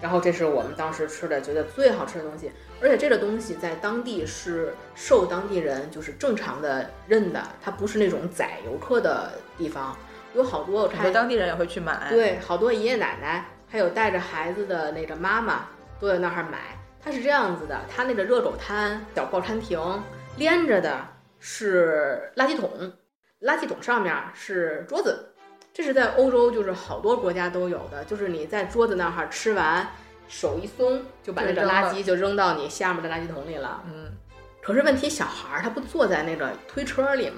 [0.00, 9.96] 然后这是我们当时吃的觉得最好吃的东西，而且这个东西在当地是受当地人就是正常的认的，它不是那种宰游客的地方，
[10.34, 13.44] 有好多我看当地人也会去买，对，好多爷爷奶奶。
[13.70, 15.66] 还有带着孩子的那个妈妈
[15.98, 19.80] 都在那儿买，它是这样子的，它那个热狗摊、小报餐亭
[20.36, 20.94] 连着的
[21.38, 22.70] 是垃圾桶，
[23.40, 25.31] 垃圾桶上面是桌子，
[25.74, 29.88] 这是在欧洲就是好多国家都有的，就是你在桌子那儿吃完，
[30.28, 33.82] 手一松就把那个垃圾就扔到你下面的垃圾桶里了。
[33.86, 34.12] 嗯，
[34.60, 37.36] 可是问题小孩儿他不坐在那个推车里面，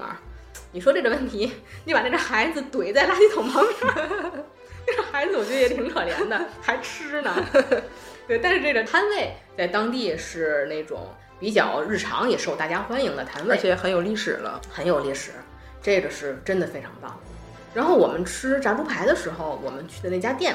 [0.72, 1.53] 你说这个问题，
[1.85, 4.11] 你把那个孩子怼在垃圾桶旁边。
[4.87, 7.32] 那个孩子我觉得也挺可怜的，还吃呢。
[8.26, 11.09] 对，但是这个摊位在当地是那种
[11.39, 15.30] 比较日常，也受大家欢迎的摊位，而且很有历史了，很有历史。
[15.80, 17.18] 这个是真的非常棒。
[17.75, 20.55] 然后我们吃炸猪排的时候，我们去的那家店，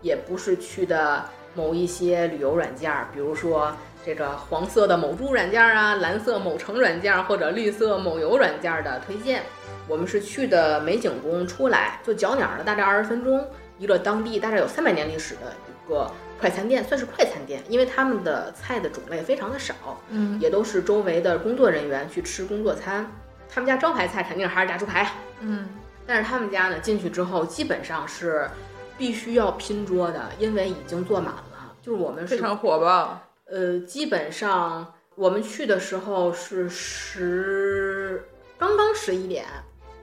[0.00, 3.74] 也不是去的某一些旅游软件，比如说
[4.06, 9.42] 这个黄色的某猪软件啊，蓝色某城软件或者绿色某游软件的推荐。
[9.88, 13.44] 我们是去的美景宫出来，就脚鸟的大概二十分钟。
[13.76, 16.08] 一个当地大概有三百年历史的一个
[16.38, 19.74] 快餐店，算是快餐店，因为他们的菜的种类非常的少，
[20.10, 23.10] 嗯，也都是周围的工作人员去吃工作餐。
[23.52, 25.10] 他们家招牌菜肯定还是炸猪排，
[25.40, 25.66] 嗯，
[26.12, 28.50] 但是他们家呢进去之后基本上是
[28.98, 31.72] 必须要拼桌的，因为已经坐满了。
[31.80, 38.24] 就是我们非常火爆，呃，基本上我们去的时候是十
[38.58, 39.46] 刚刚十一点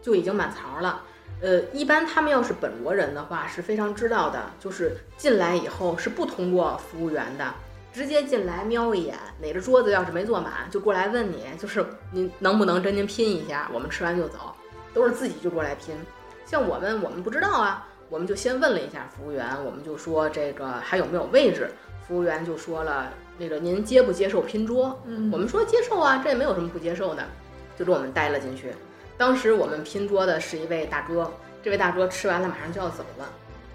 [0.01, 1.01] 就已经满槽了。
[1.41, 7.53] 呃，一般他们要是本国人的话是非常知道的，就是进来以后是不通过服务员的，
[7.91, 14.55] 直接进来瞄一眼，哪个桌子要是没坐满，就过来问你，就是您能不能跟您拼一下，我们吃完就走，
[14.97, 15.95] 都是自己就过来拼。
[16.43, 21.69] 像我们，我们不知道啊，我们就先问了一下服务员，我们就说这个还有没有位置，
[22.07, 24.99] 服务员就说了，那个您接不接受拼桌？
[25.05, 27.23] 嗯，我们说接受啊，这也没有什么不接受的，
[27.77, 28.73] 就给我们带了进去。
[29.17, 31.31] 当时我们拼桌的是一位大哥，
[31.61, 33.29] 这位大哥吃完了马上就要走了，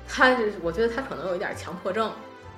[0.08, 2.10] 他我觉得他可能有一点强迫症，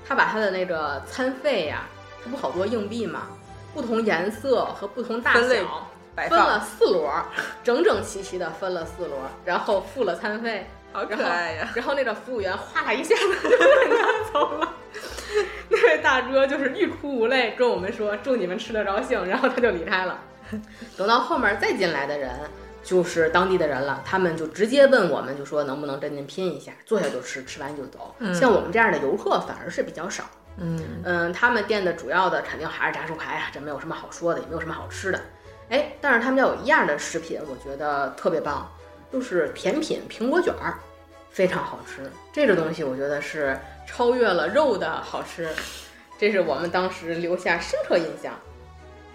[0.07, 1.89] 他把他的那个餐费呀，
[2.23, 3.27] 他不好多硬币嘛，
[3.75, 7.11] 不同颜色和不同大小分了四摞，
[7.63, 11.71] 整整齐齐的分了四摞，然后付了餐费， 好可爱呀！
[11.75, 14.75] 然后那个服务员哗啦一下子就给他走了，
[15.69, 20.19] 那位大哥就是欲哭无泪，跟我们说祝你们吃得高兴，然后他就离开了。
[20.97, 22.31] 等到后面再进来的人。
[22.85, 28.15] 就是当地的人了，他们就直接问我们，就说能不能跟您拼一下，坐下就吃，吃完就走。
[28.35, 30.25] 像我们这样的游客反而是比较少。
[30.59, 35.19] 嗯嗯，他们店的主要的肯定还是炸猪排啊，这没有什么好说的，也没有什么好吃的。
[35.71, 38.71] 哎，但是他们家有一样的食品，我觉得特别棒，
[39.13, 40.79] 就是甜品苹果卷儿，
[41.31, 42.11] 非常好吃。
[42.33, 45.49] 这个东西我觉得是超越了肉的好吃，
[46.19, 48.35] 这是我们当时留下深刻印象。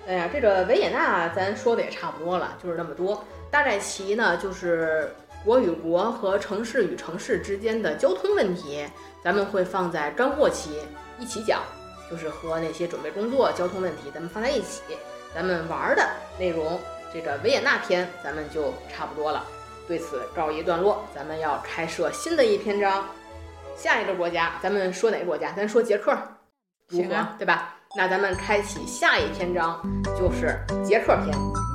[0.07, 3.23] 哎呀，这个维也纳咱说的也差不多了，就是那么多。
[3.51, 5.13] 大概其呢，就是
[5.45, 8.85] 国与国和城市与城市之间的交通问题，
[9.23, 10.71] 咱们会放在干货期
[11.19, 11.61] 一起讲，
[12.09, 14.81] 就是和那些准备工作交通问题咱们放在一起。
[15.33, 16.07] 咱们玩的
[16.37, 16.79] 内容，
[17.13, 19.43] 这个维也纳篇咱们就差不多了，
[19.87, 21.03] 对此告一段落。
[21.13, 23.05] 咱们要开设新的一篇章，
[23.75, 25.51] 下一个国家，咱们说哪个国家？
[25.51, 26.17] 咱说捷克，
[26.87, 27.75] 如何，对吧？
[27.95, 29.81] 那咱们开启下一篇章，
[30.17, 31.68] 就是捷克篇。